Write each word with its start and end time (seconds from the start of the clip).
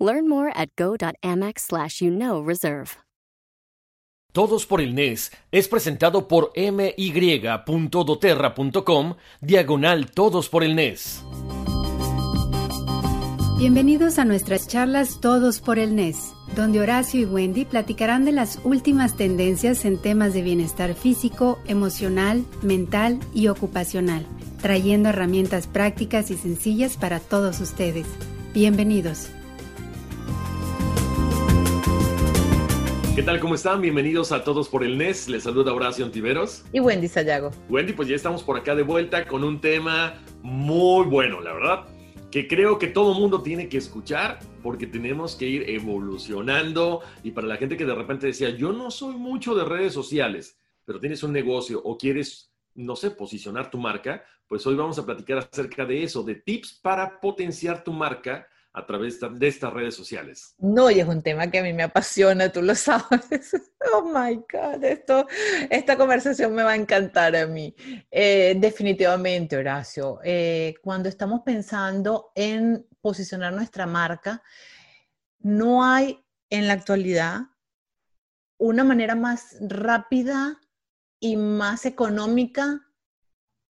Learn 0.00 0.28
more 0.28 0.50
at 0.56 0.70
go.amex 0.76 1.60
slash 1.68 2.00
you 2.00 2.10
know 2.10 2.42
reserve. 2.42 2.96
Todos 4.32 4.64
por 4.64 4.80
el 4.80 4.94
NES 4.94 5.32
es 5.50 5.66
presentado 5.66 6.28
por 6.28 6.52
my.doterra.com 6.56 9.16
diagonal 9.40 10.08
Todos 10.12 10.48
por 10.48 10.62
el 10.62 10.76
NES. 10.76 11.24
Bienvenidos 13.58 14.20
a 14.20 14.24
nuestras 14.24 14.68
charlas 14.68 15.20
Todos 15.20 15.58
por 15.60 15.80
el 15.80 15.96
NES, 15.96 16.32
donde 16.54 16.80
Horacio 16.80 17.20
y 17.20 17.24
Wendy 17.24 17.64
platicarán 17.64 18.24
de 18.24 18.30
las 18.32 18.60
últimas 18.64 19.16
tendencias 19.16 19.84
en 19.84 20.00
temas 20.00 20.32
de 20.32 20.42
bienestar 20.42 20.94
físico, 20.94 21.58
emocional, 21.66 22.44
mental 22.62 23.18
y 23.34 23.48
ocupacional, 23.48 24.24
trayendo 24.62 25.08
herramientas 25.08 25.66
prácticas 25.66 26.30
y 26.30 26.36
sencillas 26.36 26.96
para 26.96 27.18
todos 27.18 27.60
ustedes. 27.60 28.06
Bienvenidos. 28.54 29.30
¿Qué 33.20 33.26
tal? 33.26 33.38
¿Cómo 33.38 33.54
están? 33.54 33.82
Bienvenidos 33.82 34.32
a 34.32 34.44
todos 34.44 34.70
por 34.70 34.82
el 34.82 34.96
NES. 34.96 35.28
Les 35.28 35.42
saluda 35.42 35.74
Horacio 35.74 36.06
Antiveros. 36.06 36.64
Y 36.72 36.80
Wendy 36.80 37.06
Sayago. 37.06 37.50
Wendy, 37.68 37.92
pues 37.92 38.08
ya 38.08 38.16
estamos 38.16 38.42
por 38.42 38.56
acá 38.56 38.74
de 38.74 38.82
vuelta 38.82 39.26
con 39.26 39.44
un 39.44 39.60
tema 39.60 40.14
muy 40.40 41.04
bueno, 41.04 41.42
la 41.42 41.52
verdad, 41.52 41.84
que 42.30 42.48
creo 42.48 42.78
que 42.78 42.86
todo 42.86 43.12
mundo 43.12 43.42
tiene 43.42 43.68
que 43.68 43.76
escuchar 43.76 44.38
porque 44.62 44.86
tenemos 44.86 45.36
que 45.36 45.44
ir 45.44 45.68
evolucionando. 45.68 47.02
Y 47.22 47.32
para 47.32 47.46
la 47.46 47.58
gente 47.58 47.76
que 47.76 47.84
de 47.84 47.94
repente 47.94 48.26
decía, 48.26 48.56
yo 48.56 48.72
no 48.72 48.90
soy 48.90 49.16
mucho 49.16 49.54
de 49.54 49.66
redes 49.66 49.92
sociales, 49.92 50.58
pero 50.86 50.98
tienes 50.98 51.22
un 51.22 51.34
negocio 51.34 51.78
o 51.84 51.98
quieres, 51.98 52.50
no 52.74 52.96
sé, 52.96 53.10
posicionar 53.10 53.70
tu 53.70 53.76
marca, 53.76 54.24
pues 54.48 54.66
hoy 54.66 54.76
vamos 54.76 54.98
a 54.98 55.04
platicar 55.04 55.36
acerca 55.36 55.84
de 55.84 56.04
eso, 56.04 56.22
de 56.22 56.36
tips 56.36 56.72
para 56.72 57.20
potenciar 57.20 57.84
tu 57.84 57.92
marca 57.92 58.48
a 58.72 58.86
través 58.86 59.18
de 59.20 59.48
estas 59.48 59.72
redes 59.72 59.94
sociales. 59.94 60.54
No, 60.58 60.90
y 60.90 61.00
es 61.00 61.08
un 61.08 61.22
tema 61.22 61.50
que 61.50 61.58
a 61.58 61.62
mí 61.62 61.72
me 61.72 61.82
apasiona, 61.82 62.50
tú 62.50 62.62
lo 62.62 62.74
sabes. 62.76 63.52
Oh 63.92 64.02
my 64.02 64.36
God, 64.36 64.84
esta 65.70 65.96
conversación 65.96 66.54
me 66.54 66.62
va 66.62 66.72
a 66.72 66.76
encantar 66.76 67.34
a 67.34 67.46
mí. 67.46 67.74
Eh, 68.10 68.56
definitivamente, 68.58 69.56
Horacio, 69.56 70.20
eh, 70.22 70.74
cuando 70.82 71.08
estamos 71.08 71.40
pensando 71.44 72.30
en 72.34 72.86
posicionar 73.00 73.52
nuestra 73.52 73.86
marca, 73.86 74.42
no 75.40 75.84
hay 75.84 76.24
en 76.48 76.68
la 76.68 76.74
actualidad 76.74 77.40
una 78.58 78.84
manera 78.84 79.14
más 79.14 79.56
rápida 79.60 80.60
y 81.18 81.36
más 81.36 81.86
económica 81.86 82.89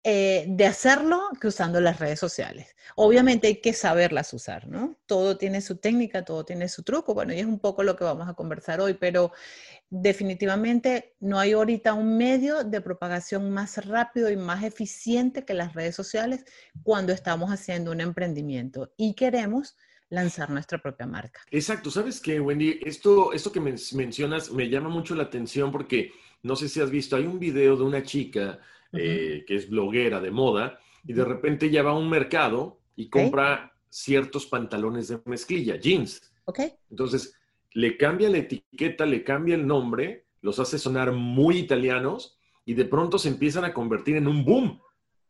eh, 0.04 0.46
de 0.48 0.66
hacerlo 0.66 1.20
que 1.42 1.48
usando 1.48 1.82
las 1.82 2.00
redes 2.00 2.20
sociales. 2.20 2.74
Obviamente 2.96 3.48
hay 3.48 3.60
que 3.60 3.74
saberlas 3.74 4.34
usar, 4.34 4.66
¿no? 4.68 4.96
Todo 5.06 5.38
tiene 5.38 5.60
su 5.60 5.76
técnica, 5.76 6.24
todo 6.24 6.46
tiene 6.46 6.70
su 6.70 6.84
truco, 6.84 7.14
bueno, 7.14 7.34
y 7.34 7.40
es 7.40 7.46
un 7.46 7.60
poco 7.60 7.84
lo 7.84 7.98
que 7.98 8.06
vamos 8.06 8.30
a 8.30 8.34
conversar 8.34 8.80
hoy, 8.80 8.94
pero 8.94 9.34
definitivamente 9.90 11.16
no 11.20 11.38
hay 11.38 11.52
ahorita 11.52 11.94
un 11.94 12.18
medio 12.18 12.64
de 12.64 12.80
propagación 12.80 13.52
más 13.52 13.86
rápido 13.86 14.30
y 14.30 14.38
más 14.38 14.64
eficiente 14.64 15.44
que 15.44 15.54
las 15.54 15.74
redes 15.74 15.96
sociales 15.96 16.46
cuando 16.84 17.12
estamos 17.12 17.52
haciendo 17.52 17.92
un 17.92 18.00
emprendimiento 18.00 18.94
y 18.96 19.16
queremos 19.16 19.76
lanzar 20.10 20.50
nuestra 20.50 20.82
propia 20.82 21.08
marca. 21.08 21.42
Exacto, 21.52 21.92
sabes 21.92 22.22
qué, 22.22 22.40
Wendy, 22.40 22.80
esto, 22.86 23.34
esto 23.34 23.52
que 23.52 23.60
mencionas 23.60 24.50
me 24.52 24.70
llama 24.70 24.90
mucho 24.90 25.14
la 25.14 25.24
atención 25.24 25.74
porque 25.74 26.14
no 26.42 26.56
sé 26.56 26.70
si 26.70 26.80
has 26.80 26.90
visto, 26.90 27.18
hay 27.18 27.26
un 27.26 27.38
video 27.38 27.76
de 27.76 27.84
una 27.84 28.02
chica 28.02 28.60
eh, 28.94 29.44
que 29.48 29.56
es 29.56 29.70
bloguera 29.70 30.20
de 30.20 30.32
moda, 30.32 30.80
y 31.06 31.14
de 31.14 31.26
repente 31.26 31.68
ella 31.68 31.84
va 31.84 31.92
a 31.92 31.98
un 31.98 32.10
mercado 32.10 32.80
y 32.96 33.10
compra 33.10 33.74
ciertos 33.90 34.46
pantalones 34.46 35.08
de 35.08 35.20
mezclilla, 35.26 35.78
jeans. 35.78 36.22
Okay. 36.46 36.74
Entonces, 36.90 37.36
le 37.74 37.98
cambia 37.98 38.30
la 38.30 38.40
etiqueta, 38.40 39.06
le 39.06 39.24
cambia 39.24 39.56
el 39.56 39.66
nombre, 39.66 40.26
los 40.42 40.60
hace 40.60 40.78
sonar 40.78 41.12
muy 41.12 41.58
italianos 41.58 42.38
y 42.66 42.74
de 42.74 42.86
pronto 42.86 43.18
se 43.18 43.30
empiezan 43.30 43.66
a 43.66 43.74
convertir 43.74 44.16
en 44.16 44.28
un 44.28 44.44
boom. 44.44 44.82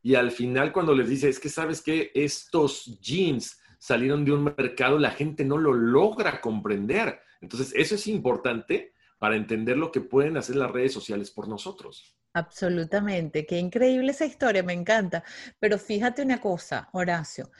Y 0.01 0.15
al 0.15 0.31
final 0.31 0.71
cuando 0.71 0.95
les 0.95 1.09
dice, 1.09 1.29
es 1.29 1.39
que 1.39 1.49
sabes 1.49 1.81
que 1.81 2.11
estos 2.13 2.99
jeans 3.01 3.59
salieron 3.79 4.25
de 4.25 4.31
un 4.31 4.43
mercado, 4.43 4.97
la 4.97 5.11
gente 5.11 5.43
no 5.45 5.57
lo 5.57 5.73
logra 5.73 6.41
comprender. 6.41 7.19
Entonces, 7.41 7.73
eso 7.75 7.95
es 7.95 8.07
importante 8.07 8.93
para 9.17 9.35
entender 9.35 9.77
lo 9.77 9.91
que 9.91 10.01
pueden 10.01 10.37
hacer 10.37 10.55
las 10.55 10.71
redes 10.71 10.93
sociales 10.93 11.31
por 11.31 11.47
nosotros. 11.47 12.15
Absolutamente, 12.33 13.45
qué 13.45 13.57
increíble 13.57 14.11
esa 14.11 14.25
historia, 14.25 14.63
me 14.63 14.73
encanta. 14.73 15.23
Pero 15.59 15.77
fíjate 15.79 16.21
una 16.21 16.39
cosa, 16.39 16.89
Horacio, 16.93 17.51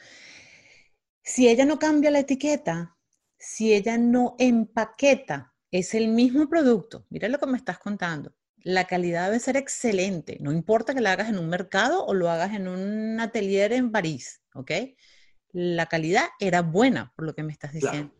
si 1.22 1.48
ella 1.48 1.64
no 1.64 1.78
cambia 1.78 2.10
la 2.10 2.20
etiqueta, 2.20 2.96
si 3.36 3.72
ella 3.72 3.98
no 3.98 4.36
empaqueta, 4.38 5.54
es 5.70 5.94
el 5.94 6.08
mismo 6.08 6.48
producto, 6.48 7.06
mira 7.10 7.28
lo 7.28 7.38
que 7.38 7.46
me 7.46 7.56
estás 7.56 7.78
contando. 7.78 8.34
La 8.62 8.86
calidad 8.86 9.26
debe 9.26 9.40
ser 9.40 9.56
excelente, 9.56 10.36
no 10.40 10.52
importa 10.52 10.94
que 10.94 11.00
la 11.00 11.12
hagas 11.12 11.30
en 11.30 11.38
un 11.38 11.48
mercado 11.48 12.04
o 12.04 12.14
lo 12.14 12.28
hagas 12.28 12.54
en 12.54 12.68
un 12.68 13.18
atelier 13.18 13.72
en 13.72 13.90
París, 13.90 14.42
¿ok? 14.54 14.70
La 15.52 15.86
calidad 15.86 16.24
era 16.38 16.62
buena, 16.62 17.12
por 17.16 17.24
lo 17.24 17.34
que 17.34 17.42
me 17.42 17.52
estás 17.52 17.72
diciendo. 17.72 18.14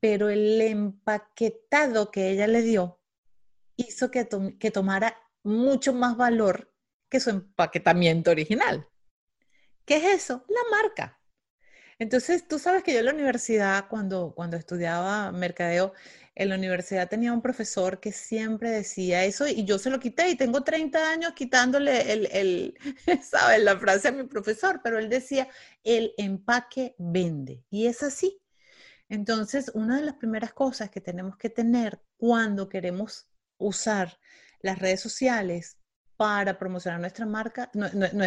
Pero 0.00 0.28
el 0.28 0.60
empaquetado 0.60 2.10
que 2.10 2.30
ella 2.30 2.46
le 2.46 2.62
dio 2.62 3.00
hizo 3.76 4.10
que, 4.10 4.28
que 4.58 4.70
tomara 4.70 5.16
mucho 5.42 5.92
más 5.92 6.16
valor 6.16 6.72
que 7.08 7.20
su 7.20 7.30
empaquetamiento 7.30 8.30
original. 8.30 8.88
¿Qué 9.84 9.96
es 9.96 10.04
eso? 10.22 10.44
La 10.48 10.60
marca. 10.70 11.18
Entonces, 11.98 12.48
tú 12.48 12.58
sabes 12.58 12.82
que 12.82 12.92
yo 12.92 13.00
en 13.00 13.04
la 13.04 13.12
universidad, 13.12 13.86
cuando, 13.88 14.32
cuando 14.34 14.56
estudiaba 14.56 15.30
mercadeo, 15.30 15.92
en 16.34 16.48
la 16.48 16.56
universidad 16.56 17.08
tenía 17.08 17.32
un 17.32 17.42
profesor 17.42 18.00
que 18.00 18.10
siempre 18.10 18.70
decía 18.70 19.24
eso 19.24 19.46
y 19.46 19.64
yo 19.64 19.78
se 19.78 19.90
lo 19.90 20.00
quité 20.00 20.28
y 20.30 20.36
tengo 20.36 20.62
30 20.64 21.10
años 21.10 21.32
quitándole 21.34 22.12
el, 22.12 22.26
el 22.32 22.78
¿sabes? 23.22 23.62
La 23.62 23.78
frase 23.78 24.08
a 24.08 24.12
mi 24.12 24.24
profesor, 24.24 24.80
pero 24.82 24.98
él 24.98 25.08
decía, 25.08 25.48
el 25.84 26.14
empaque 26.16 26.94
vende. 26.98 27.62
Y 27.70 27.86
es 27.86 28.02
así. 28.02 28.40
Entonces, 29.08 29.70
una 29.74 29.96
de 29.96 30.06
las 30.06 30.14
primeras 30.14 30.54
cosas 30.54 30.90
que 30.90 31.00
tenemos 31.00 31.36
que 31.36 31.50
tener 31.50 32.00
cuando 32.16 32.68
queremos 32.68 33.28
usar 33.58 34.18
las 34.62 34.78
redes 34.78 35.00
sociales 35.00 35.78
para 36.16 36.58
promocionar 36.58 37.00
nuestra 37.00 37.26
marca, 37.26 37.70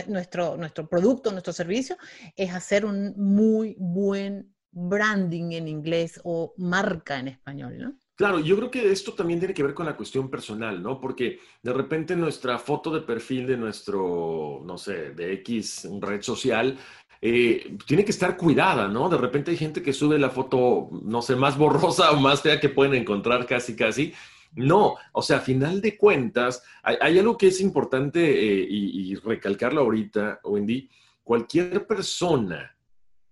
nuestro, 0.08 0.58
nuestro 0.58 0.88
producto, 0.88 1.32
nuestro 1.32 1.54
servicio, 1.54 1.98
es 2.36 2.54
hacer 2.54 2.86
un 2.86 3.14
muy 3.16 3.76
buen 3.80 4.54
branding 4.72 5.54
en 5.54 5.68
inglés 5.70 6.20
o 6.26 6.54
marca 6.58 7.18
en 7.18 7.30
español, 7.30 7.78
¿no? 7.78 7.98
Claro, 8.16 8.40
yo 8.40 8.56
creo 8.56 8.72
que 8.72 8.92
esto 8.92 9.14
también 9.14 9.40
tiene 9.40 9.54
que 9.54 9.64
ver 9.64 9.74
con 9.74 9.86
la 9.86 9.98
cuestión 9.98 10.30
personal, 10.30 10.82
¿no? 10.82 11.02
Porque 11.02 11.40
de 11.62 11.74
repente 11.74 12.16
nuestra 12.16 12.58
foto 12.60 12.90
de 12.92 13.02
perfil 13.02 13.46
de 13.46 13.58
nuestro, 13.58 14.62
no 14.66 14.78
sé, 14.78 15.12
de 15.12 15.34
X 15.34 15.88
red 16.00 16.22
social, 16.22 16.78
eh, 17.22 17.78
tiene 17.86 18.06
que 18.06 18.12
estar 18.12 18.38
cuidada, 18.38 18.88
¿no? 18.88 19.10
De 19.10 19.18
repente 19.18 19.52
hay 19.52 19.58
gente 19.58 19.82
que 19.82 19.92
sube 19.92 20.18
la 20.18 20.30
foto, 20.30 20.90
no 21.04 21.22
sé, 21.22 21.36
más 21.36 21.58
borrosa 21.58 22.12
o 22.12 22.20
más 22.20 22.42
fea 22.42 22.60
que 22.60 22.70
pueden 22.70 22.94
encontrar 22.96 23.46
casi, 23.46 23.76
casi, 23.76 24.14
no, 24.56 24.96
o 25.12 25.22
sea, 25.22 25.38
a 25.38 25.42
final 25.42 25.82
de 25.82 25.98
cuentas, 25.98 26.64
hay, 26.82 27.20
algo 27.20 27.38
que 27.38 27.48
es 27.48 27.60
importante 27.60 28.22
eh, 28.22 28.68
y, 28.70 29.16
recalcarlo 29.16 29.82
ahorita, 29.82 30.40
Wendy. 30.44 30.90
Cualquier 31.24 31.86
persona 31.86 32.76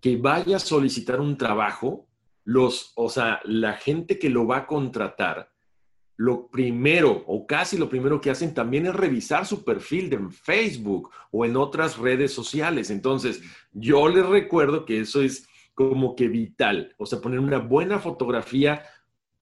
que 0.02 0.18
vaya 0.18 0.58
a 0.58 0.60
solicitar 0.60 1.22
un 1.22 1.38
trabajo, 1.38 2.08
los, 2.44 2.92
o 2.96 3.10
sea, 3.10 3.40
la 3.46 3.74
gente 3.74 4.20
que 4.20 4.30
lo 4.30 4.46
va 4.46 4.58
a 4.58 4.68
contratar, 4.68 5.50
lo 6.18 6.48
primero 6.48 7.24
o 7.28 7.48
casi 7.48 7.78
lo 7.78 7.90
primero 7.90 8.20
que 8.20 8.30
hacen 8.30 8.54
también 8.54 8.86
es 8.86 8.96
revisar 8.96 9.46
su 9.46 9.64
perfil 9.64 10.10
de 10.10 10.20
Facebook 10.30 11.10
o 11.32 11.46
en 11.46 11.56
otras 11.56 11.98
redes 11.98 12.34
sociales. 12.34 12.90
Entonces, 12.90 13.42
yo 13.72 14.10
les 14.10 14.26
recuerdo 14.26 14.86
que 14.86 15.00
eso 15.00 15.22
es 15.22 15.48
como 15.74 16.16
que 16.16 16.28
vital, 16.28 16.94
o 16.98 17.06
sea, 17.06 17.20
poner 17.20 17.40
una 17.40 17.58
buena 17.58 17.98
fotografía 18.00 18.84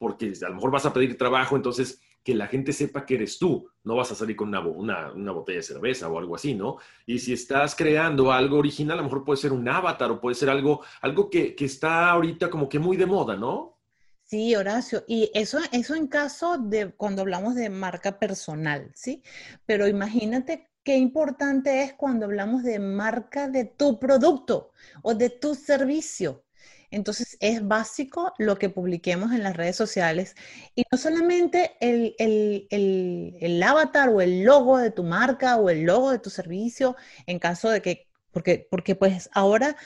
porque 0.02 0.34
a 0.44 0.50
lo 0.50 0.56
mejor 0.56 0.72
vas 0.72 0.88
a 0.88 0.94
pedir 0.94 1.16
trabajo, 1.16 1.56
entonces 1.56 2.02
que 2.24 2.34
la 2.34 2.48
gente 2.48 2.74
sepa 2.74 3.06
que 3.06 3.14
eres 3.14 3.38
tú, 3.38 3.70
no 3.84 3.96
vas 3.96 4.12
a 4.12 4.16
salir 4.16 4.36
con 4.36 4.48
una, 4.48 5.12
una, 5.12 5.32
botella 5.32 5.58
de 5.58 5.64
cerveza 5.64 6.10
o 6.10 6.18
algo 6.18 6.34
así, 6.34 6.56
¿no? 6.56 6.78
Y 7.06 7.20
si 7.20 7.34
estás 7.34 7.76
creando 7.76 8.32
algo 8.32 8.58
original, 8.58 8.98
a 8.98 9.02
lo 9.02 9.04
mejor 9.04 9.24
puede 9.24 9.38
ser 9.38 9.54
un 9.54 9.70
avatar 9.70 10.10
o 10.10 10.20
puede 10.20 10.34
ser 10.34 10.50
algo, 10.50 10.82
algo 11.02 11.30
que, 11.30 11.54
que 11.54 11.66
está 11.66 12.10
ahorita 12.10 12.50
como 12.50 12.68
que 12.68 12.80
muy 12.80 12.98
de 12.98 13.06
moda, 13.06 13.36
¿no? 13.36 13.78
Sí, 14.24 14.56
Horacio, 14.56 15.04
y 15.08 15.30
eso, 15.36 15.60
eso 15.72 15.94
en 15.94 16.08
caso 16.08 16.58
de 16.58 16.94
cuando 16.94 17.22
hablamos 17.22 17.54
de 17.54 17.70
marca 17.70 18.18
personal, 18.18 18.92
¿sí? 18.96 19.22
Pero 19.68 19.88
imagínate 19.88 20.72
qué 20.84 20.98
importante 20.98 21.84
es 21.84 21.94
cuando 21.94 22.26
hablamos 22.26 22.64
de 22.64 22.80
marca 22.80 23.48
de 23.48 23.66
tu 23.66 24.00
producto 24.00 24.72
o 25.04 25.14
de 25.14 25.30
tu 25.30 25.54
servicio. 25.54 26.44
Entonces 26.92 27.38
es 27.40 27.66
básico 27.68 28.34
lo 28.38 28.60
que 28.60 28.70
publiquemos 28.70 29.32
en 29.32 29.44
las 29.44 29.56
redes 29.56 29.76
sociales 29.78 30.36
y 30.76 30.84
no 30.92 30.98
solamente 30.98 31.72
el, 31.80 32.16
el, 32.20 33.64
avatar 33.64 34.10
o 34.10 34.22
el 34.22 34.44
logo 34.44 34.78
de 34.78 34.92
tu 34.92 35.04
marca 35.04 35.58
o 35.58 35.70
el 35.70 35.84
logo 35.84 36.12
de 36.12 36.20
tu 36.20 36.30
servicio 36.30 36.96
en 37.26 37.40
caso 37.40 37.70
de 37.70 37.82
que, 37.82 38.08
porque, 38.32 38.68
porque 38.70 38.96
pues 38.96 39.30
ahora 39.34 39.78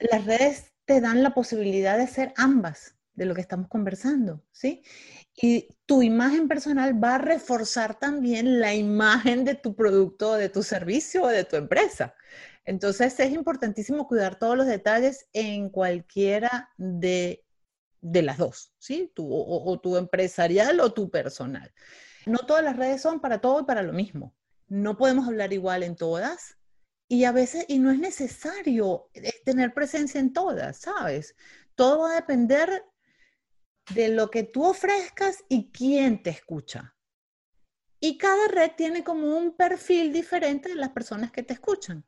las 0.00 0.24
redes 0.24 0.72
te 0.86 1.00
dan 1.00 1.22
la 1.22 1.34
posibilidad 1.34 1.98
de 1.98 2.06
ser 2.06 2.32
ambas 2.36 2.96
de 3.14 3.26
lo 3.26 3.34
que 3.34 3.42
estamos 3.42 3.68
conversando, 3.68 4.42
¿sí? 4.50 4.82
Y 5.36 5.68
tu 5.84 6.02
imagen 6.02 6.48
personal 6.48 7.02
va 7.02 7.16
a 7.16 7.18
reforzar 7.18 7.98
también 7.98 8.60
la 8.60 8.74
imagen 8.74 9.44
de 9.44 9.54
tu 9.54 9.74
producto, 9.74 10.34
de 10.34 10.48
tu 10.48 10.62
servicio 10.62 11.24
o 11.24 11.28
de 11.28 11.44
tu 11.44 11.56
empresa. 11.56 12.14
Entonces 12.64 13.18
es 13.18 13.32
importantísimo 13.32 14.06
cuidar 14.06 14.38
todos 14.38 14.56
los 14.56 14.66
detalles 14.66 15.28
en 15.32 15.70
cualquiera 15.70 16.70
de, 16.76 17.44
las 18.00 18.38
dos, 18.38 18.72
¿sí? 18.78 19.10
Tu, 19.14 19.26
o, 19.26 19.70
o 19.70 19.80
tu 19.80 19.96
empresarial 19.96 20.80
o 20.80 20.92
tu 20.92 21.10
personal. 21.10 21.72
No 22.26 22.38
todas 22.38 22.62
las 22.62 22.76
redes 22.76 23.02
son 23.02 23.20
para 23.20 23.40
todo 23.40 23.60
y 23.60 23.64
para 23.64 23.82
lo 23.82 23.92
mismo. 23.92 24.34
No 24.68 24.96
podemos 24.96 25.26
hablar 25.26 25.52
igual 25.52 25.82
en 25.82 25.96
todas, 25.96 26.58
y 27.10 27.24
a 27.24 27.32
veces, 27.32 27.64
y 27.66 27.80
no 27.80 27.90
es 27.90 27.98
necesario 27.98 29.10
eh, 29.14 29.32
tener 29.44 29.74
presencia 29.74 30.20
en 30.20 30.32
todas, 30.32 30.78
¿sabes? 30.78 31.34
Todo 31.74 32.02
va 32.02 32.12
a 32.12 32.14
depender 32.14 32.84
de 33.92 34.10
lo 34.10 34.30
que 34.30 34.44
tú 34.44 34.64
ofrezcas 34.64 35.44
y 35.48 35.72
quién 35.72 36.22
te 36.22 36.30
escucha. 36.30 36.94
Y 37.98 38.16
cada 38.16 38.46
red 38.46 38.70
tiene 38.76 39.02
como 39.02 39.36
un 39.36 39.56
perfil 39.56 40.12
diferente 40.12 40.68
de 40.68 40.76
las 40.76 40.90
personas 40.90 41.32
que 41.32 41.42
te 41.42 41.54
escuchan. 41.54 42.06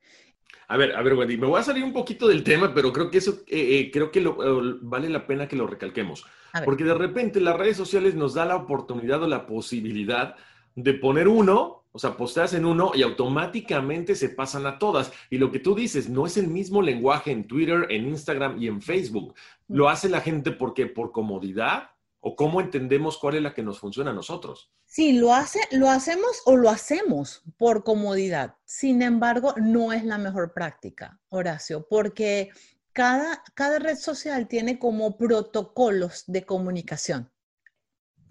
A 0.69 0.77
ver, 0.77 0.97
a 0.97 1.03
ver, 1.03 1.15
Wendy, 1.15 1.37
me 1.37 1.47
voy 1.47 1.61
a 1.61 1.65
salir 1.65 1.85
un 1.85 1.93
poquito 1.93 2.27
del 2.29 2.43
tema, 2.43 2.73
pero 2.73 2.93
creo 2.93 3.11
que 3.11 3.19
eso, 3.19 3.43
eh, 3.47 3.79
eh, 3.79 3.91
creo 3.93 4.11
que 4.11 4.21
lo, 4.21 4.37
vale 4.81 5.09
la 5.09 5.27
pena 5.27 5.47
que 5.47 5.57
lo 5.57 5.67
recalquemos. 5.67 6.25
Porque 6.65 6.85
de 6.85 6.95
repente 6.95 7.41
las 7.41 7.57
redes 7.57 7.77
sociales 7.77 8.15
nos 8.15 8.35
da 8.35 8.45
la 8.45 8.57
oportunidad 8.57 9.23
o 9.23 9.27
la 9.27 9.47
posibilidad 9.47 10.37
de 10.75 10.95
poner 10.95 11.29
uno, 11.29 11.85
o 11.93 11.99
sea, 11.99 12.17
posteas 12.17 12.55
en 12.55 12.65
uno 12.65 12.93
y 12.95 13.03
automáticamente 13.03 14.15
se 14.15 14.31
pasan 14.31 14.67
a 14.67 14.79
todas. 14.79 15.13
Y 15.31 15.39
lo 15.39 15.51
que 15.51 15.61
tú 15.61 15.75
dices, 15.75 16.09
no 16.09 16.27
es 16.27 16.37
el 16.37 16.49
mismo 16.49 16.83
lenguaje 16.83 17.31
en 17.33 17.47
Twitter, 17.47 17.87
en 17.91 18.09
Instagram 18.09 18.61
y 18.61 18.69
en 18.69 18.83
Facebook. 18.83 19.35
Lo 19.69 19.89
hace 19.89 20.09
la 20.09 20.21
gente 20.21 20.51
porque 20.51 20.87
por 20.87 21.13
comodidad 21.13 21.92
o 22.23 22.35
cómo 22.35 22.63
entendemos 22.63 23.19
cuál 23.19 23.37
es 23.37 23.43
la 23.43 23.53
que 23.53 23.63
nos 23.63 23.79
funciona 23.79 24.13
a 24.13 24.15
nosotros. 24.15 24.73
Sí, 24.87 25.13
lo 25.13 25.35
hace, 25.35 25.61
lo 25.73 25.91
hacemos 25.91 26.41
o 26.47 26.57
lo 26.57 26.71
hacemos 26.71 27.43
por 27.59 27.85
comodidad. 27.85 28.55
Sin 28.65 29.03
embargo, 29.03 29.55
no 29.59 29.93
es 29.93 30.05
la 30.05 30.17
mejor 30.17 30.55
práctica, 30.55 31.21
Horacio, 31.29 31.87
porque 31.89 32.51
cada, 32.95 33.43
cada 33.55 33.79
red 33.79 33.97
social 33.97 34.49
tiene 34.49 34.79
como 34.79 35.19
protocolos 35.19 36.25
de 36.27 36.47
comunicación 36.47 37.31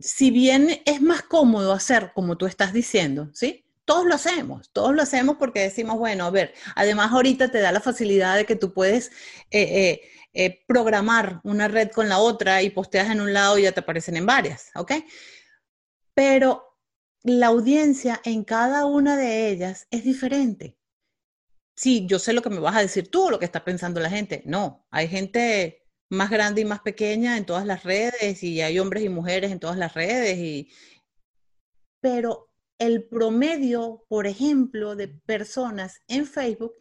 si 0.01 0.31
bien 0.31 0.81
es 0.85 1.01
más 1.01 1.21
cómodo 1.21 1.73
hacer 1.73 2.11
como 2.13 2.37
tú 2.37 2.45
estás 2.45 2.73
diciendo, 2.73 3.29
¿sí? 3.33 3.65
Todos 3.91 4.05
lo 4.05 4.15
hacemos, 4.15 4.71
todos 4.71 4.95
lo 4.95 5.01
hacemos 5.01 5.35
porque 5.35 5.59
decimos, 5.59 5.97
bueno, 5.97 6.23
a 6.23 6.29
ver, 6.29 6.53
además 6.77 7.11
ahorita 7.11 7.51
te 7.51 7.59
da 7.59 7.73
la 7.73 7.81
facilidad 7.81 8.37
de 8.37 8.45
que 8.45 8.55
tú 8.55 8.71
puedes 8.71 9.09
eh, 9.49 9.61
eh, 9.61 10.01
eh, 10.31 10.63
programar 10.65 11.41
una 11.43 11.67
red 11.67 11.91
con 11.91 12.07
la 12.07 12.19
otra 12.19 12.61
y 12.61 12.69
posteas 12.69 13.09
en 13.09 13.19
un 13.19 13.33
lado 13.33 13.57
y 13.57 13.63
ya 13.63 13.73
te 13.73 13.81
aparecen 13.81 14.15
en 14.15 14.25
varias, 14.25 14.71
¿ok? 14.75 14.93
Pero 16.13 16.77
la 17.23 17.47
audiencia 17.47 18.21
en 18.23 18.45
cada 18.45 18.85
una 18.85 19.17
de 19.17 19.49
ellas 19.49 19.87
es 19.91 20.05
diferente. 20.05 20.77
Sí, 21.75 22.05
yo 22.07 22.17
sé 22.17 22.31
lo 22.31 22.41
que 22.41 22.49
me 22.49 22.59
vas 22.59 22.77
a 22.77 22.81
decir 22.81 23.11
tú, 23.11 23.29
lo 23.29 23.39
que 23.39 23.45
está 23.45 23.65
pensando 23.65 23.99
la 23.99 24.09
gente. 24.09 24.41
No, 24.45 24.87
hay 24.89 25.09
gente 25.09 25.85
más 26.09 26.29
grande 26.29 26.61
y 26.61 26.65
más 26.65 26.79
pequeña 26.79 27.35
en 27.35 27.45
todas 27.45 27.65
las 27.65 27.83
redes 27.83 28.41
y 28.41 28.61
hay 28.61 28.79
hombres 28.79 29.03
y 29.03 29.09
mujeres 29.09 29.51
en 29.51 29.59
todas 29.59 29.77
las 29.77 29.93
redes. 29.95 30.37
Y... 30.37 30.71
Pero 31.99 32.50
el 32.81 33.03
promedio, 33.03 34.03
por 34.09 34.25
ejemplo, 34.25 34.95
de 34.95 35.07
personas 35.07 36.01
en 36.07 36.25
Facebook 36.25 36.73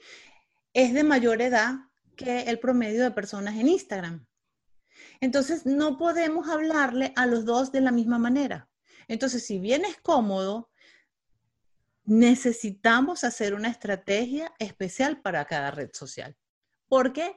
es 0.72 0.94
de 0.94 1.04
mayor 1.04 1.42
edad 1.42 1.74
que 2.16 2.44
el 2.44 2.58
promedio 2.58 3.02
de 3.02 3.10
personas 3.10 3.56
en 3.58 3.68
Instagram. 3.68 4.26
Entonces, 5.20 5.66
no 5.66 5.98
podemos 5.98 6.48
hablarle 6.48 7.12
a 7.16 7.26
los 7.26 7.44
dos 7.44 7.70
de 7.70 7.82
la 7.82 7.92
misma 7.92 8.18
manera. 8.18 8.70
Entonces, 9.08 9.44
si 9.44 9.58
bien 9.58 9.84
es 9.84 9.98
cómodo, 9.98 10.70
necesitamos 12.04 13.22
hacer 13.22 13.52
una 13.52 13.68
estrategia 13.68 14.54
especial 14.58 15.20
para 15.20 15.44
cada 15.44 15.70
red 15.70 15.90
social. 15.92 16.34
Porque 16.88 17.36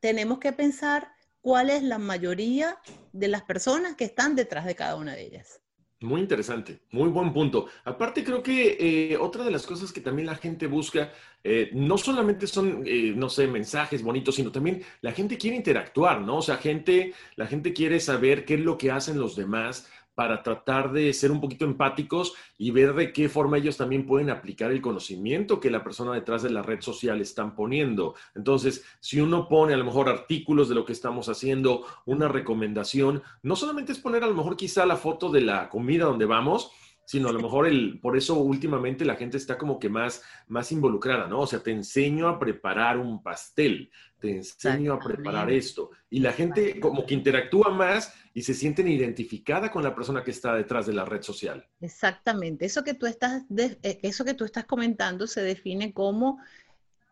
tenemos 0.00 0.40
que 0.40 0.52
pensar 0.52 1.12
cuál 1.40 1.70
es 1.70 1.84
la 1.84 1.98
mayoría 1.98 2.80
de 3.12 3.28
las 3.28 3.42
personas 3.42 3.94
que 3.94 4.06
están 4.06 4.34
detrás 4.34 4.64
de 4.64 4.74
cada 4.74 4.96
una 4.96 5.14
de 5.14 5.22
ellas. 5.22 5.60
Muy 6.00 6.20
interesante, 6.20 6.80
muy 6.90 7.08
buen 7.08 7.32
punto. 7.32 7.68
Aparte, 7.84 8.22
creo 8.22 8.42
que 8.42 8.76
eh, 9.12 9.16
otra 9.16 9.44
de 9.44 9.50
las 9.50 9.66
cosas 9.66 9.92
que 9.92 10.02
también 10.02 10.26
la 10.26 10.34
gente 10.34 10.66
busca, 10.66 11.10
eh, 11.42 11.70
no 11.72 11.96
solamente 11.96 12.46
son, 12.46 12.82
eh, 12.84 13.14
no 13.16 13.30
sé, 13.30 13.46
mensajes 13.46 14.02
bonitos, 14.02 14.34
sino 14.34 14.52
también 14.52 14.82
la 15.00 15.12
gente 15.12 15.38
quiere 15.38 15.56
interactuar, 15.56 16.20
¿no? 16.20 16.36
O 16.36 16.42
sea, 16.42 16.58
gente, 16.58 17.14
la 17.36 17.46
gente 17.46 17.72
quiere 17.72 17.98
saber 17.98 18.44
qué 18.44 18.54
es 18.54 18.60
lo 18.60 18.76
que 18.76 18.90
hacen 18.90 19.18
los 19.18 19.36
demás, 19.36 19.90
para 20.16 20.42
tratar 20.42 20.92
de 20.92 21.12
ser 21.12 21.30
un 21.30 21.42
poquito 21.42 21.66
empáticos 21.66 22.32
y 22.58 22.70
ver 22.70 22.94
de 22.94 23.12
qué 23.12 23.28
forma 23.28 23.58
ellos 23.58 23.76
también 23.76 24.06
pueden 24.06 24.30
aplicar 24.30 24.72
el 24.72 24.80
conocimiento 24.80 25.60
que 25.60 25.70
la 25.70 25.84
persona 25.84 26.14
detrás 26.14 26.42
de 26.42 26.50
la 26.50 26.62
red 26.62 26.80
social 26.80 27.20
están 27.20 27.54
poniendo. 27.54 28.14
Entonces, 28.34 28.82
si 28.98 29.20
uno 29.20 29.46
pone 29.46 29.74
a 29.74 29.76
lo 29.76 29.84
mejor 29.84 30.08
artículos 30.08 30.70
de 30.70 30.74
lo 30.74 30.86
que 30.86 30.94
estamos 30.94 31.28
haciendo, 31.28 31.84
una 32.06 32.28
recomendación, 32.28 33.22
no 33.42 33.56
solamente 33.56 33.92
es 33.92 33.98
poner 33.98 34.24
a 34.24 34.28
lo 34.28 34.34
mejor 34.34 34.56
quizá 34.56 34.86
la 34.86 34.96
foto 34.96 35.30
de 35.30 35.42
la 35.42 35.68
comida 35.68 36.06
donde 36.06 36.24
vamos, 36.24 36.72
sino 37.06 37.28
a 37.28 37.32
lo 37.32 37.40
mejor 37.40 37.68
el, 37.68 38.00
por 38.00 38.16
eso 38.16 38.34
últimamente 38.34 39.04
la 39.04 39.14
gente 39.14 39.36
está 39.36 39.56
como 39.56 39.78
que 39.78 39.88
más, 39.88 40.22
más 40.48 40.72
involucrada, 40.72 41.28
¿no? 41.28 41.40
O 41.40 41.46
sea, 41.46 41.60
te 41.60 41.70
enseño 41.70 42.28
a 42.28 42.38
preparar 42.38 42.98
un 42.98 43.22
pastel, 43.22 43.90
te 44.18 44.32
enseño 44.32 44.92
a 44.92 44.98
preparar 44.98 45.50
esto. 45.50 45.90
Y 46.10 46.18
la 46.18 46.32
gente 46.32 46.80
como 46.80 47.06
que 47.06 47.14
interactúa 47.14 47.70
más 47.70 48.12
y 48.34 48.42
se 48.42 48.54
sienten 48.54 48.88
identificada 48.88 49.70
con 49.70 49.84
la 49.84 49.94
persona 49.94 50.24
que 50.24 50.32
está 50.32 50.52
detrás 50.54 50.86
de 50.86 50.94
la 50.94 51.04
red 51.04 51.22
social. 51.22 51.64
Exactamente. 51.80 52.66
Eso 52.66 52.82
que 52.82 52.94
tú 52.94 53.06
estás, 53.06 53.44
eh, 53.56 54.00
eso 54.02 54.24
que 54.24 54.34
tú 54.34 54.44
estás 54.44 54.64
comentando 54.64 55.28
se 55.28 55.42
define 55.42 55.92
como 55.92 56.40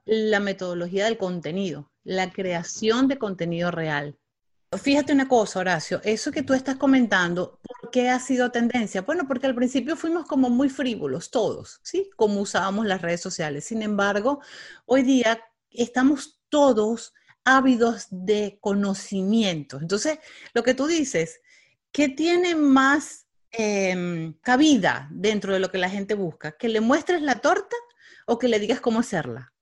la 0.04 0.40
metodología 0.40 1.04
del 1.04 1.18
contenido, 1.18 1.92
la 2.02 2.32
creación 2.32 3.06
de 3.06 3.16
contenido 3.16 3.70
real. 3.70 4.18
Fíjate 4.76 5.12
una 5.12 5.28
cosa, 5.28 5.60
Horacio, 5.60 6.00
eso 6.02 6.32
que 6.32 6.42
tú 6.42 6.52
estás 6.52 6.76
comentando, 6.76 7.60
¿por 7.62 7.73
qué 7.94 8.10
ha 8.10 8.18
sido 8.18 8.50
tendencia? 8.50 9.02
Bueno, 9.02 9.28
porque 9.28 9.46
al 9.46 9.54
principio 9.54 9.94
fuimos 9.94 10.26
como 10.26 10.50
muy 10.50 10.68
frívolos 10.68 11.30
todos, 11.30 11.78
¿sí? 11.84 12.10
Como 12.16 12.40
usábamos 12.40 12.86
las 12.86 13.00
redes 13.00 13.20
sociales. 13.20 13.66
Sin 13.66 13.82
embargo, 13.82 14.40
hoy 14.84 15.04
día 15.04 15.40
estamos 15.70 16.40
todos 16.48 17.14
ávidos 17.44 18.08
de 18.10 18.58
conocimiento. 18.60 19.78
Entonces, 19.80 20.18
lo 20.54 20.64
que 20.64 20.74
tú 20.74 20.88
dices, 20.88 21.40
¿qué 21.92 22.08
tiene 22.08 22.56
más 22.56 23.28
em, 23.52 24.32
cabida 24.40 25.08
dentro 25.12 25.52
de 25.52 25.60
lo 25.60 25.70
que 25.70 25.78
la 25.78 25.88
gente 25.88 26.14
busca? 26.14 26.56
¿Que 26.58 26.68
le 26.68 26.80
muestres 26.80 27.22
la 27.22 27.36
torta 27.36 27.76
o 28.26 28.40
que 28.40 28.48
le 28.48 28.58
digas 28.58 28.80
cómo 28.80 28.98
hacerla? 28.98 29.52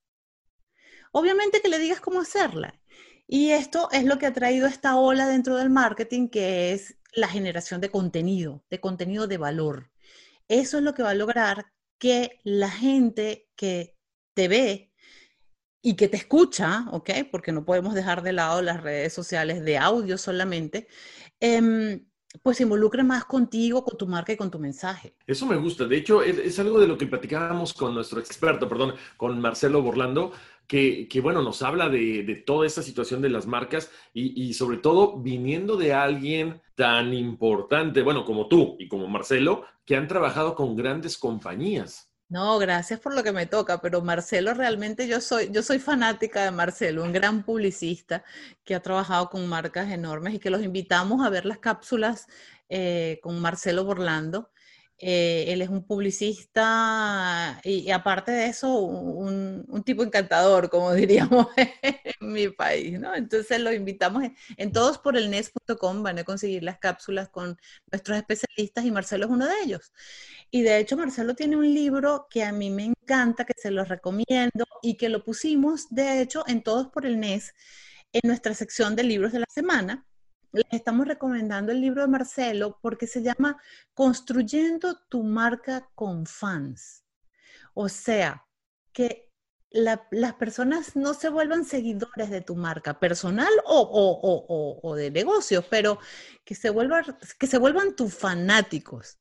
Obviamente 1.10 1.60
que 1.60 1.68
le 1.68 1.78
digas 1.78 2.00
cómo 2.00 2.22
hacerla. 2.22 2.80
Y 3.26 3.50
esto 3.50 3.90
es 3.92 4.04
lo 4.04 4.16
que 4.18 4.24
ha 4.24 4.32
traído 4.32 4.66
esta 4.66 4.96
ola 4.96 5.26
dentro 5.26 5.56
del 5.56 5.68
marketing, 5.68 6.28
que 6.28 6.72
es 6.72 6.96
la 7.14 7.28
generación 7.28 7.80
de 7.80 7.90
contenido, 7.90 8.64
de 8.70 8.80
contenido 8.80 9.26
de 9.26 9.38
valor. 9.38 9.90
Eso 10.48 10.78
es 10.78 10.84
lo 10.84 10.94
que 10.94 11.02
va 11.02 11.10
a 11.10 11.14
lograr 11.14 11.72
que 11.98 12.40
la 12.42 12.70
gente 12.70 13.48
que 13.56 13.96
te 14.34 14.48
ve 14.48 14.92
y 15.82 15.96
que 15.96 16.08
te 16.08 16.16
escucha, 16.16 16.86
¿ok? 16.90 17.10
Porque 17.30 17.52
no 17.52 17.64
podemos 17.64 17.94
dejar 17.94 18.22
de 18.22 18.32
lado 18.32 18.62
las 18.62 18.82
redes 18.82 19.12
sociales 19.12 19.64
de 19.64 19.78
audio 19.78 20.16
solamente, 20.16 20.86
em, 21.40 22.06
pues 22.42 22.56
se 22.56 22.62
involucre 22.62 23.02
más 23.02 23.24
contigo, 23.24 23.84
con 23.84 23.98
tu 23.98 24.06
marca 24.06 24.32
y 24.32 24.36
con 24.36 24.50
tu 24.50 24.58
mensaje. 24.58 25.14
Eso 25.26 25.44
me 25.44 25.56
gusta. 25.56 25.84
De 25.84 25.96
hecho, 25.96 26.22
es, 26.22 26.38
es 26.38 26.58
algo 26.58 26.80
de 26.80 26.86
lo 26.86 26.96
que 26.96 27.06
platicábamos 27.06 27.74
con 27.74 27.94
nuestro 27.94 28.20
experto, 28.20 28.68
perdón, 28.68 28.94
con 29.16 29.38
Marcelo 29.40 29.82
Borlando, 29.82 30.32
que, 30.66 31.20
bueno, 31.22 31.42
nos 31.42 31.62
habla 31.62 31.88
de, 31.88 32.42
toda 32.46 32.66
esta 32.66 32.82
situación 32.82 33.20
de 33.20 33.28
las 33.28 33.46
marcas 33.46 33.90
y, 34.14 34.54
sobre 34.54 34.78
todo 34.78 35.18
viniendo 35.18 35.76
de 35.76 35.92
alguien 35.92 36.62
tan 36.74 37.12
importante, 37.12 38.02
bueno, 38.02 38.24
como 38.24 38.48
tú 38.48 38.76
y 38.78 38.88
como 38.88 39.06
Marcelo, 39.06 39.64
que 39.84 39.96
han 39.96 40.08
trabajado 40.08 40.54
con 40.54 40.74
grandes 40.76 41.18
compañías. 41.18 42.08
No, 42.28 42.58
gracias 42.58 42.98
por 42.98 43.14
lo 43.14 43.22
que 43.22 43.32
me 43.32 43.44
toca, 43.44 43.82
pero 43.82 44.00
Marcelo 44.00 44.54
realmente 44.54 45.06
yo 45.06 45.20
soy, 45.20 45.50
yo 45.52 45.62
soy 45.62 45.78
fanática 45.78 46.42
de 46.44 46.50
Marcelo, 46.50 47.04
un 47.04 47.12
gran 47.12 47.42
publicista 47.42 48.24
que 48.64 48.74
ha 48.74 48.80
trabajado 48.80 49.28
con 49.28 49.46
marcas 49.46 49.90
enormes 49.90 50.32
y 50.32 50.38
que 50.38 50.48
los 50.48 50.62
invitamos 50.62 51.26
a 51.26 51.28
ver 51.28 51.44
las 51.44 51.58
cápsulas 51.58 52.26
eh, 52.70 53.20
con 53.22 53.38
Marcelo 53.38 53.84
Borlando. 53.84 54.50
Eh, 55.04 55.46
él 55.52 55.62
es 55.62 55.68
un 55.68 55.84
publicista 55.84 57.60
y, 57.64 57.90
aparte 57.90 58.30
de 58.30 58.46
eso, 58.46 58.72
un, 58.78 59.82
tipo 59.84 60.04
encantador, 60.04 60.70
como 60.70 60.92
diríamos 60.94 61.48
en 61.56 62.32
mi 62.32 62.48
país, 62.50 63.00
¿no? 63.00 63.12
Entonces 63.12 63.60
los 63.60 63.74
invitamos 63.74 64.22
en, 64.22 64.36
en 64.56 64.70
todosporelnes.com, 64.70 66.04
van 66.04 66.20
a 66.20 66.24
conseguir 66.24 66.62
las 66.62 66.78
cápsulas 66.78 67.28
con 67.30 67.58
nuestros 67.90 68.16
especialistas 68.16 68.84
y 68.84 68.92
Marcelo 68.92 69.24
es 69.26 69.32
uno 69.32 69.46
de 69.46 69.54
ellos. 69.64 69.92
Y 70.52 70.62
de 70.62 70.78
hecho, 70.78 70.96
Marcelo 70.96 71.34
tiene 71.34 71.56
un 71.56 71.74
libro 71.74 72.28
que 72.30 72.44
a 72.44 72.52
mí 72.52 72.70
me 72.70 72.84
encanta, 72.84 73.44
que 73.44 73.54
se 73.56 73.72
lo 73.72 73.84
recomiendo 73.84 74.66
y 74.82 74.96
que 74.96 75.08
lo 75.08 75.24
pusimos, 75.24 75.88
de 75.90 76.20
hecho, 76.22 76.44
en 76.46 76.62
Todos 76.62 76.88
por 76.88 77.06
el 77.06 77.18
NES, 77.18 77.54
en 78.12 78.20
nuestra 78.24 78.54
sección 78.54 78.94
de 78.94 79.02
libros 79.02 79.32
de 79.32 79.40
la 79.40 79.46
semana 79.52 80.06
les 80.52 80.66
estamos 80.70 81.06
recomendando 81.06 81.72
el 81.72 81.80
libro 81.80 82.02
de 82.02 82.08
Marcelo 82.08 82.78
porque 82.82 83.06
se 83.06 83.22
llama 83.22 83.56
Construyendo 83.94 84.98
tu 85.08 85.22
marca 85.22 85.88
con 85.94 86.26
fans. 86.26 87.04
O 87.74 87.88
sea, 87.88 88.46
que 88.92 89.32
las 89.70 90.34
personas 90.34 90.96
no 90.96 91.14
se 91.14 91.30
vuelvan 91.30 91.64
seguidores 91.64 92.28
de 92.28 92.42
tu 92.42 92.54
marca 92.54 93.00
personal 93.00 93.50
o, 93.64 94.94
de 94.96 95.10
negocios, 95.10 95.64
pero 95.70 95.98
que 96.44 96.54
se, 96.54 96.68
vuelvan, 96.68 97.16
que 97.38 97.46
se 97.46 97.58
vuelvan 97.58 97.96
tus 97.96 98.14
fanáticos. 98.14 99.18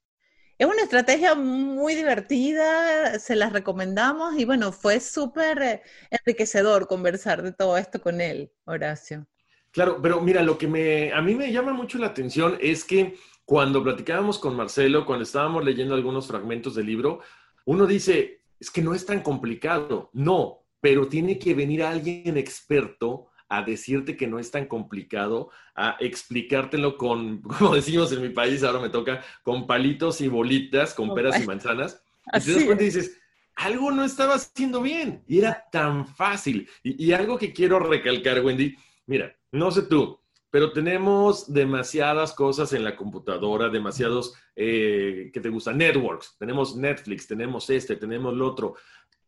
Es 0.57 0.67
una 0.67 0.83
estrategia 0.83 1.33
muy 1.33 1.95
divertida, 1.95 3.17
se 3.19 3.35
las 3.35 3.53
recomendamos 3.53 4.37
y 4.37 4.45
bueno, 4.45 4.71
fue 4.71 4.99
súper 4.99 5.61
eh, 5.63 5.81
enriquecedor 6.11 6.87
conversar 6.87 7.41
de 7.41 7.51
todo 7.53 7.77
esto 7.77 8.01
con 8.01 8.21
él, 8.21 8.53
Horacio. 8.65 9.27
Claro, 9.71 9.99
pero 10.01 10.19
mira, 10.21 10.43
lo 10.43 10.57
que 10.57 10.67
me, 10.67 11.13
a 11.13 11.21
mí 11.21 11.33
me 11.33 11.51
llama 11.51 11.71
mucho 11.71 11.97
la 11.97 12.07
atención 12.07 12.57
es 12.59 12.83
que 12.83 13.15
cuando 13.45 13.83
platicábamos 13.83 14.37
con 14.37 14.55
Marcelo, 14.55 15.05
cuando 15.05 15.23
estábamos 15.23 15.63
leyendo 15.63 15.95
algunos 15.95 16.27
fragmentos 16.27 16.75
del 16.75 16.87
libro, 16.87 17.21
uno 17.65 17.85
dice, 17.85 18.41
es 18.59 18.69
que 18.69 18.81
no 18.81 18.93
es 18.93 19.05
tan 19.05 19.21
complicado. 19.21 20.09
No, 20.13 20.65
pero 20.81 21.07
tiene 21.07 21.39
que 21.39 21.53
venir 21.53 21.83
alguien 21.83 22.37
experto 22.37 23.29
a 23.47 23.63
decirte 23.63 24.15
que 24.15 24.27
no 24.27 24.39
es 24.39 24.51
tan 24.51 24.65
complicado, 24.65 25.49
a 25.75 25.97
explicártelo 25.99 26.97
con, 26.97 27.41
como 27.59 27.75
decimos 27.75 28.11
en 28.11 28.21
mi 28.21 28.29
país, 28.29 28.63
ahora 28.63 28.79
me 28.79 28.89
toca, 28.89 29.23
con 29.43 29.67
palitos 29.67 30.21
y 30.21 30.27
bolitas, 30.27 30.93
con 30.93 31.13
peras 31.13 31.41
y 31.41 31.45
manzanas. 31.45 32.01
Y 32.33 32.39
te 32.41 32.53
das 32.53 32.63
cuenta 32.65 32.83
y 32.83 32.87
dices, 32.87 33.19
algo 33.55 33.91
no 33.91 34.03
estaba 34.03 34.35
haciendo 34.35 34.81
bien. 34.81 35.23
Y 35.27 35.39
era 35.39 35.65
tan 35.71 36.07
fácil. 36.07 36.69
y 36.83 37.11
algo 37.13 37.37
que 37.37 37.53
quiero 37.53 37.79
recalcar, 37.79 38.43
Wendy, 38.43 38.75
mira, 39.05 39.35
no 39.51 39.71
sé 39.71 39.83
tú, 39.83 40.19
pero 40.49 40.73
tenemos 40.73 41.51
demasiadas 41.51 42.33
cosas 42.33 42.73
en 42.73 42.83
la 42.83 42.95
computadora, 42.95 43.69
demasiados 43.69 44.33
eh, 44.55 45.31
que 45.33 45.39
te 45.39 45.49
gustan, 45.49 45.77
networks, 45.77 46.35
tenemos 46.37 46.75
Netflix, 46.75 47.25
tenemos 47.27 47.69
este, 47.69 47.95
tenemos 47.95 48.35
lo 48.35 48.47
otro, 48.47 48.75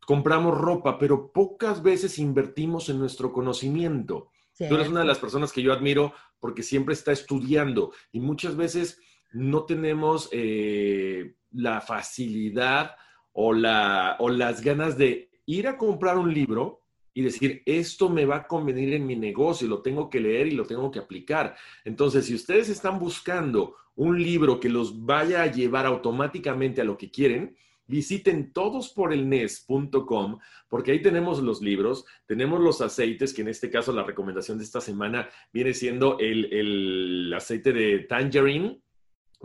compramos 0.05 0.57
ropa, 0.57 0.99
pero 0.99 1.31
pocas 1.31 1.81
veces 1.81 2.19
invertimos 2.19 2.89
en 2.89 2.99
nuestro 2.99 3.31
conocimiento. 3.31 4.29
Tú 4.55 4.75
eres 4.75 4.89
una 4.89 4.99
de 4.99 5.07
las 5.07 5.17
personas 5.17 5.51
que 5.51 5.63
yo 5.63 5.73
admiro 5.73 6.13
porque 6.39 6.61
siempre 6.61 6.93
está 6.93 7.11
estudiando 7.11 7.91
y 8.11 8.19
muchas 8.19 8.55
veces 8.55 9.01
no 9.31 9.63
tenemos 9.63 10.29
eh, 10.31 11.35
la 11.51 11.81
facilidad 11.81 12.95
o, 13.31 13.51
la, 13.51 14.15
o 14.19 14.29
las 14.29 14.61
ganas 14.61 14.95
de 14.97 15.31
ir 15.45 15.67
a 15.67 15.77
comprar 15.77 16.17
un 16.17 16.31
libro 16.33 16.82
y 17.13 17.21
decir, 17.21 17.61
esto 17.65 18.09
me 18.09 18.25
va 18.25 18.37
a 18.37 18.47
convenir 18.47 18.93
en 18.93 19.05
mi 19.05 19.15
negocio, 19.15 19.67
lo 19.67 19.81
tengo 19.81 20.09
que 20.09 20.19
leer 20.19 20.47
y 20.47 20.51
lo 20.51 20.65
tengo 20.65 20.89
que 20.91 20.99
aplicar. 20.99 21.55
Entonces, 21.85 22.25
si 22.25 22.33
ustedes 22.35 22.69
están 22.69 22.99
buscando 22.99 23.75
un 23.95 24.21
libro 24.21 24.59
que 24.59 24.69
los 24.69 25.05
vaya 25.05 25.43
a 25.43 25.51
llevar 25.51 25.85
automáticamente 25.85 26.81
a 26.81 26.85
lo 26.85 26.97
que 26.97 27.11
quieren, 27.11 27.55
visiten 27.85 28.53
todosporelnes.com 28.53 30.39
porque 30.69 30.91
ahí 30.91 31.01
tenemos 31.01 31.41
los 31.43 31.61
libros, 31.61 32.05
tenemos 32.25 32.59
los 32.59 32.81
aceites, 32.81 33.33
que 33.33 33.41
en 33.41 33.49
este 33.49 33.69
caso 33.69 33.93
la 33.93 34.03
recomendación 34.03 34.57
de 34.57 34.63
esta 34.63 34.81
semana 34.81 35.29
viene 35.51 35.73
siendo 35.73 36.17
el, 36.19 36.51
el 36.51 37.33
aceite 37.33 37.73
de 37.73 37.99
tangerine, 37.99 38.81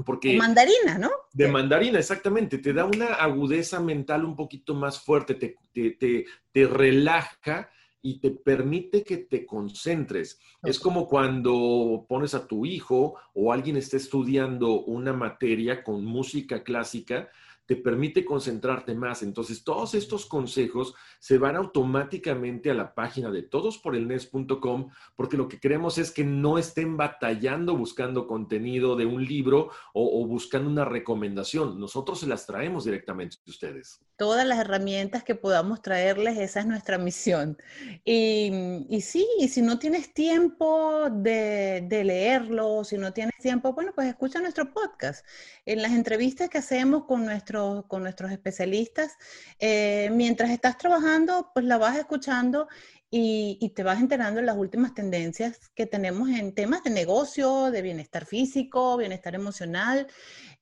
porque, 0.04 0.32
de 0.32 0.38
mandarina, 0.38 0.98
¿no? 0.98 1.10
De 1.32 1.48
mandarina, 1.48 1.98
exactamente. 1.98 2.58
Te 2.58 2.72
da 2.72 2.84
una 2.84 3.06
agudeza 3.14 3.80
mental 3.80 4.24
un 4.24 4.36
poquito 4.36 4.74
más 4.74 5.00
fuerte, 5.00 5.34
te, 5.34 5.56
te, 5.72 6.24
te, 6.52 6.66
relaja 6.66 7.70
y 8.00 8.20
te 8.20 8.30
permite 8.30 9.02
que 9.02 9.18
te 9.18 9.44
concentres. 9.44 10.38
Es 10.62 10.78
como 10.78 11.08
cuando 11.08 12.06
pones 12.08 12.34
a 12.34 12.46
tu 12.46 12.64
hijo 12.64 13.16
o 13.34 13.52
alguien 13.52 13.76
está 13.76 13.96
estudiando 13.96 14.82
una 14.82 15.12
materia 15.12 15.82
con 15.82 16.04
música 16.04 16.62
clásica 16.62 17.28
te 17.68 17.76
permite 17.76 18.24
concentrarte 18.24 18.94
más. 18.94 19.22
Entonces, 19.22 19.62
todos 19.62 19.94
estos 19.94 20.24
consejos 20.24 20.94
se 21.18 21.36
van 21.36 21.54
automáticamente 21.54 22.70
a 22.70 22.74
la 22.74 22.94
página 22.94 23.30
de 23.30 23.42
todosporelnes.com 23.42 24.88
porque 25.14 25.36
lo 25.36 25.48
que 25.48 25.60
queremos 25.60 25.98
es 25.98 26.10
que 26.10 26.24
no 26.24 26.56
estén 26.56 26.96
batallando 26.96 27.76
buscando 27.76 28.26
contenido 28.26 28.96
de 28.96 29.04
un 29.04 29.22
libro 29.22 29.68
o, 29.92 30.26
buscando 30.26 30.70
una 30.70 30.86
recomendación. 30.86 31.78
Nosotros 31.78 32.20
se 32.20 32.26
las 32.26 32.46
traemos 32.46 32.86
directamente 32.86 33.36
a 33.46 33.50
ustedes. 33.50 34.00
Todas 34.18 34.46
las 34.46 34.58
herramientas 34.58 35.24
que 35.24 35.34
podamos 35.34 35.80
traerles, 35.80 36.36
esa 36.36 36.60
es 36.60 36.66
nuestra 36.66 36.98
misión. 36.98 37.56
Y, 38.04 38.84
y 38.90 39.00
sí, 39.00 39.26
y 39.38 39.48
si 39.48 39.62
no 39.62 39.78
tienes 39.78 40.12
tiempo 40.12 41.08
de, 41.10 41.86
de 41.88 42.04
leerlo, 42.04 42.84
si 42.84 42.98
no 42.98 43.14
tienes 43.14 43.36
tiempo, 43.40 43.72
bueno, 43.72 43.92
pues 43.94 44.08
escucha 44.08 44.40
nuestro 44.40 44.74
podcast. 44.74 45.24
En 45.64 45.80
las 45.80 45.92
entrevistas 45.92 46.50
que 46.50 46.58
hacemos 46.58 47.04
con 47.04 47.24
nuestros 47.24 47.86
con 47.86 48.02
nuestros 48.02 48.30
especialistas. 48.32 49.16
Eh, 49.58 50.10
mientras 50.12 50.50
estás 50.50 50.78
trabajando, 50.78 51.50
pues 51.54 51.64
la 51.66 51.78
vas 51.78 51.96
escuchando 51.96 52.68
y, 53.10 53.72
te 53.74 53.82
vas 53.82 54.00
enterando 54.00 54.40
de 54.40 54.46
las 54.46 54.56
últimas 54.56 54.94
tendencias 54.94 55.70
que 55.74 55.86
tenemos 55.86 56.28
en 56.28 56.54
temas 56.54 56.82
de 56.82 56.90
negocio, 56.90 57.70
de 57.70 57.82
bienestar 57.82 58.26
físico, 58.26 58.96
bienestar 58.96 59.34
emocional. 59.34 60.06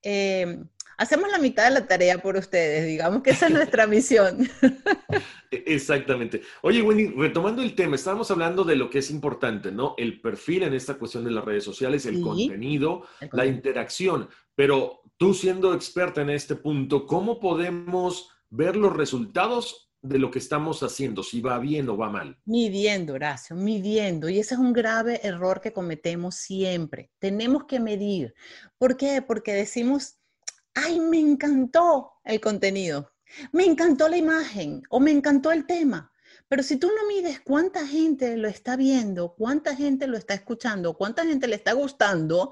Eh, 0.01 0.63
hacemos 0.97 1.31
la 1.31 1.37
mitad 1.37 1.65
de 1.65 1.71
la 1.71 1.87
tarea 1.87 2.17
por 2.17 2.35
ustedes, 2.35 2.85
digamos 2.85 3.23
que 3.23 3.29
esa 3.31 3.47
es 3.47 3.53
nuestra 3.53 3.87
misión. 3.87 4.49
E-, 5.51 5.63
exactamente. 5.67 6.41
Oye, 6.61 6.81
Wendy, 6.81 7.07
retomando 7.07 7.61
el 7.61 7.75
tema, 7.75 7.95
estábamos 7.95 8.29
hablando 8.31 8.63
de 8.63 8.75
lo 8.75 8.89
que 8.89 8.99
es 8.99 9.11
importante, 9.11 9.71
¿no? 9.71 9.95
El 9.97 10.19
perfil 10.19 10.63
en 10.63 10.73
esta 10.73 10.95
cuestión 10.95 11.23
de 11.23 11.31
las 11.31 11.45
redes 11.45 11.63
sociales, 11.63 12.05
el, 12.05 12.21
contenido, 12.21 13.03
la 13.31 13.45
interacción, 13.45 14.27
pero 14.55 15.01
tú 15.17 15.33
siendo 15.33 15.73
experta 15.73 16.21
en 16.21 16.31
este 16.31 16.55
punto, 16.55 17.05
¿cómo 17.05 17.39
podemos 17.39 18.29
ver 18.49 18.75
los 18.75 18.95
resultados 18.95 19.91
de 20.01 20.19
lo 20.19 20.31
que 20.31 20.39
estamos 20.39 20.83
haciendo, 20.83 21.23
si 21.23 21.41
va 21.41 21.59
bien 21.59 21.89
o 21.89 21.97
va 21.97 22.09
mal? 22.09 22.39
Midiendo, 22.45 23.13
Horacio, 23.13 23.55
midiendo. 23.55 24.29
Y 24.29 24.39
ese 24.39 24.55
es 24.55 24.59
un 24.59 24.73
grave 24.73 25.19
error 25.23 25.61
que 25.61 25.73
cometemos 25.73 26.35
siempre. 26.35 27.11
Tenemos 27.19 27.65
que 27.65 27.79
medir. 27.79 28.33
¿Por 28.77 28.95
qué? 28.95 29.21
Porque 29.21 29.53
decimos, 29.53 30.17
ay, 30.77 30.99
me 30.99 31.19
encantó 31.19 32.13
el 32.23 32.39
contenido, 32.39 33.11
me 33.51 33.65
encantó 33.65 34.07
la 34.07 34.17
imagen 34.17 34.83
o 34.89 34.99
me 34.99 35.11
encantó 35.11 35.51
el 35.51 35.65
tema. 35.65 36.11
Pero 36.47 36.63
si 36.63 36.77
tú 36.77 36.87
no 36.87 37.07
mides 37.07 37.41
cuánta 37.41 37.85
gente 37.85 38.37
lo 38.37 38.47
está 38.47 38.75
viendo, 38.75 39.33
cuánta 39.35 39.75
gente 39.75 40.07
lo 40.07 40.17
está 40.17 40.33
escuchando, 40.35 40.93
cuánta 40.95 41.25
gente 41.25 41.47
le 41.47 41.55
está 41.55 41.73
gustando, 41.73 42.51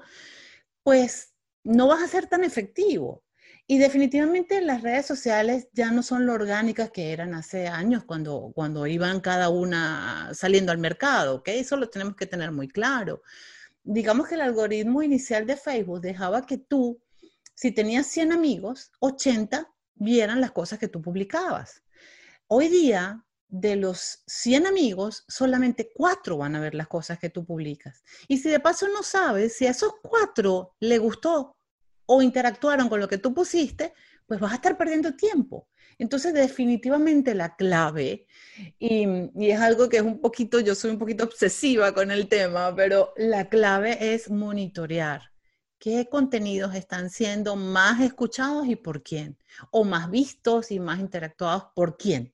pues 0.82 1.34
no 1.64 1.86
vas 1.86 2.02
a 2.02 2.08
ser 2.08 2.26
tan 2.26 2.44
efectivo. 2.44 3.22
Y 3.68 3.78
definitivamente 3.78 4.60
las 4.60 4.82
redes 4.82 5.06
sociales 5.06 5.68
ya 5.72 5.90
no 5.90 6.02
son 6.02 6.26
lo 6.26 6.34
orgánicas 6.34 6.90
que 6.90 7.12
eran 7.12 7.34
hace 7.34 7.68
años 7.68 8.04
cuando, 8.04 8.52
cuando 8.54 8.86
iban 8.86 9.20
cada 9.20 9.48
una 9.48 10.30
saliendo 10.34 10.72
al 10.72 10.78
mercado, 10.78 11.36
¿ok? 11.36 11.48
Eso 11.48 11.76
lo 11.76 11.88
tenemos 11.90 12.16
que 12.16 12.26
tener 12.26 12.52
muy 12.52 12.68
claro. 12.68 13.22
Digamos 13.82 14.28
que 14.28 14.34
el 14.34 14.42
algoritmo 14.42 15.02
inicial 15.02 15.46
de 15.46 15.56
Facebook 15.56 16.00
dejaba 16.00 16.44
que 16.46 16.58
tú, 16.58 17.00
si 17.56 17.72
tenías 17.72 18.06
100 18.08 18.32
amigos, 18.32 18.92
80 19.00 19.72
vieran 19.94 20.42
las 20.42 20.52
cosas 20.52 20.78
que 20.78 20.88
tú 20.88 21.00
publicabas. 21.00 21.82
Hoy 22.48 22.68
día, 22.68 23.24
de 23.48 23.76
los 23.76 24.22
100 24.26 24.66
amigos, 24.66 25.24
solamente 25.26 25.90
4 25.94 26.36
van 26.36 26.54
a 26.54 26.60
ver 26.60 26.74
las 26.74 26.86
cosas 26.86 27.18
que 27.18 27.30
tú 27.30 27.46
publicas. 27.46 28.04
Y 28.28 28.36
si 28.38 28.50
de 28.50 28.60
paso 28.60 28.86
no 28.88 29.02
sabes 29.02 29.56
si 29.56 29.66
a 29.66 29.70
esos 29.70 29.94
4 30.02 30.76
le 30.80 30.98
gustó 30.98 31.56
o 32.04 32.20
interactuaron 32.20 32.90
con 32.90 33.00
lo 33.00 33.08
que 33.08 33.18
tú 33.18 33.32
pusiste, 33.32 33.94
pues 34.26 34.38
vas 34.38 34.52
a 34.52 34.56
estar 34.56 34.76
perdiendo 34.76 35.14
tiempo. 35.14 35.66
Entonces, 35.98 36.34
definitivamente 36.34 37.34
la 37.34 37.56
clave, 37.56 38.26
y, 38.78 39.30
es 39.48 39.60
algo 39.60 39.88
que 39.88 39.96
es 39.96 40.02
un 40.02 40.20
poquito, 40.20 40.60
yo 40.60 40.74
soy 40.74 40.90
un 40.90 40.98
poquito 40.98 41.24
obsesiva 41.24 41.94
con 41.94 42.10
el 42.10 42.28
tema, 42.28 42.74
pero 42.76 43.14
la 43.16 43.48
clave 43.48 44.14
es 44.14 44.30
monitorear 44.30 45.35
qué 45.78 46.08
contenidos 46.08 46.74
están 46.74 47.10
siendo 47.10 47.56
más 47.56 48.00
escuchados 48.00 48.66
y 48.66 48.76
por 48.76 49.02
quién, 49.02 49.36
o 49.70 49.84
más 49.84 50.10
vistos 50.10 50.70
y 50.70 50.80
más 50.80 50.98
interactuados 50.98 51.64
por 51.74 51.96
quién. 51.96 52.32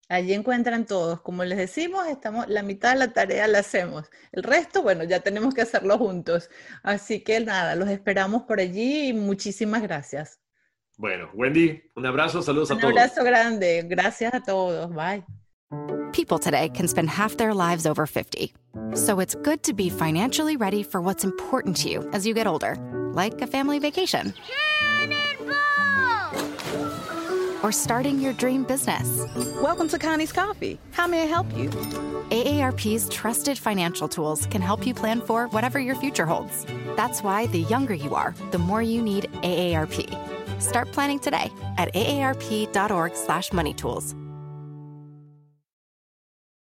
Allí 0.09 0.35
encuentran 0.35 0.87
todos. 0.87 1.21
Como 1.23 1.43
les 1.43 1.59
decimos, 1.59 2.07
estamos, 2.07 2.47
la 2.47 2.63
mitad 2.63 2.93
de 2.93 3.01
la 3.01 3.13
tarea 3.13 3.49
la 3.49 3.59
hacemos. 3.59 4.09
El 4.31 4.45
resto, 4.45 4.83
bueno, 4.83 5.03
ya 5.03 5.19
tenemos 5.19 5.53
que 5.53 5.63
hacerlo 5.63 5.99
juntos. 5.99 6.49
Así 6.85 7.25
que 7.25 7.41
nada, 7.41 7.75
los 7.75 7.89
esperamos 7.89 8.45
por 8.45 8.61
allí 8.61 9.09
y 9.09 9.13
muchísimas 9.13 9.83
gracias. 9.83 10.44
Bueno, 10.97 11.29
Wendy, 11.35 11.83
un 11.97 12.07
abrazo, 12.07 12.43
saludos 12.43 12.71
a 12.71 12.77
todos. 12.77 12.93
Un 12.93 12.99
abrazo 12.99 13.25
grande, 13.25 13.83
gracias 13.87 14.33
a 14.33 14.41
todos. 14.41 14.91
Bye. 14.93 15.25
People 16.13 16.39
today 16.39 16.69
can 16.69 16.87
spend 16.87 17.11
half 17.11 17.37
their 17.37 17.53
lives 17.53 17.85
over 17.85 18.07
50. 18.07 18.55
So 18.95 19.19
it's 19.19 19.35
good 19.35 19.65
to 19.65 19.73
be 19.73 19.91
financially 19.91 20.57
ready 20.57 20.85
for 20.85 21.01
what's 21.01 21.25
important 21.25 21.77
to 21.79 21.89
you 21.89 22.09
as 22.13 22.25
you 22.25 22.33
get 22.33 22.47
older, 22.47 22.77
like 23.13 23.43
a 23.43 23.47
family 23.49 23.81
vacation. 23.81 24.33
Or 27.65 27.73
starting 27.73 28.21
your 28.21 28.35
dream 28.35 28.63
business. 28.63 29.25
Welcome 29.61 29.89
to 29.89 29.99
Connie's 29.99 30.33
Coffee. 30.33 30.79
How 30.93 31.09
may 31.09 31.23
I 31.23 31.27
help 31.27 31.47
you? 31.57 31.71
AARP's 32.31 33.09
trusted 33.09 33.59
financial 33.59 34.07
tools 34.07 34.47
can 34.47 34.63
help 34.63 34.87
you 34.87 34.95
plan 34.95 35.21
for 35.21 35.49
whatever 35.49 35.81
your 35.81 35.97
future 35.97 36.27
holds. 36.27 36.67
That's 36.95 37.23
why 37.23 37.47
the 37.47 37.61
younger 37.61 37.95
you 37.95 38.15
are, 38.15 38.35
the 38.53 38.59
more 38.59 38.83
you 38.83 39.03
need 39.03 39.25
AARP. 39.43 40.44
Start 40.59 40.93
planning 40.93 41.19
today 41.19 41.51
at 41.79 41.95
aarp.org/moneytools. 41.95 44.24